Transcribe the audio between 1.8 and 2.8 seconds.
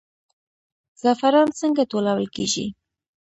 ټولول کیږي؟